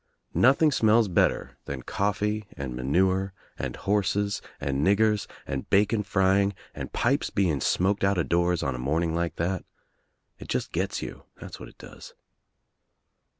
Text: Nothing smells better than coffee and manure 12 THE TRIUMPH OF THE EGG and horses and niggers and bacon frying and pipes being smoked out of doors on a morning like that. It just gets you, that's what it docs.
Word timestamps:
Nothing 0.33 0.71
smells 0.71 1.07
better 1.07 1.57
than 1.65 1.83
coffee 1.83 2.47
and 2.57 2.75
manure 2.75 3.05
12 3.05 3.11
THE 3.11 3.13
TRIUMPH 3.13 3.27
OF 3.27 3.33
THE 3.35 3.63
EGG 3.63 3.65
and 3.65 3.75
horses 3.75 4.41
and 4.59 4.83
niggers 4.87 5.27
and 5.45 5.69
bacon 5.69 6.01
frying 6.01 6.55
and 6.73 6.91
pipes 6.91 7.29
being 7.29 7.61
smoked 7.61 8.03
out 8.03 8.17
of 8.17 8.27
doors 8.27 8.63
on 8.63 8.73
a 8.73 8.79
morning 8.79 9.13
like 9.13 9.35
that. 9.35 9.63
It 10.39 10.47
just 10.49 10.71
gets 10.71 11.03
you, 11.03 11.25
that's 11.39 11.59
what 11.59 11.69
it 11.69 11.77
docs. 11.77 12.15